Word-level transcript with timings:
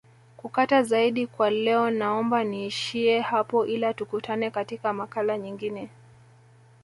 kutaka 0.37 0.83
zaidi 0.83 1.27
kwa 1.27 1.49
leo 1.49 1.91
naomba 1.91 2.43
niishie 2.43 3.19
hapo 3.21 3.65
ila 3.65 3.93
tukutane 3.93 4.51
katika 4.51 4.93
makala 4.93 5.37
nyingine 5.37 5.89